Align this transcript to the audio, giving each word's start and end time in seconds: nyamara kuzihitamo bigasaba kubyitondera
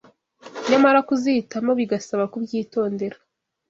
nyamara 0.69 0.99
kuzihitamo 1.07 1.71
bigasaba 1.79 2.23
kubyitondera 2.31 3.17